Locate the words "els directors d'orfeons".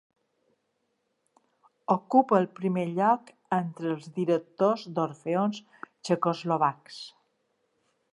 3.97-5.61